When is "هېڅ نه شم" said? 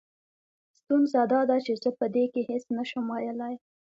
2.49-3.05